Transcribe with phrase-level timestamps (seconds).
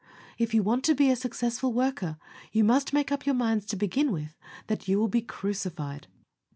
[0.39, 2.17] If you want to be a successful worker,
[2.51, 4.35] you must make up your minds to begin with,
[4.65, 6.07] that you will be CRUCIFIED.